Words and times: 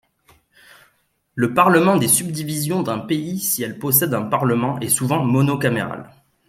Le 1.35 1.53
parlement 1.53 1.95
des 1.95 2.07
subdivisions 2.07 2.81
d'un 2.81 2.97
pays, 2.97 3.39
si 3.39 3.61
elles 3.61 3.77
possèdent 3.77 4.15
un 4.15 4.23
parlement, 4.23 4.79
est 4.79 4.89
souvent 4.89 5.23
monocaméral. 5.23 6.09